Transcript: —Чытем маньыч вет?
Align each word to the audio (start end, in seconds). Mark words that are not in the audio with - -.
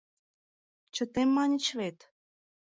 —Чытем 0.93 1.29
маньыч 1.35 1.65
вет? 1.79 1.97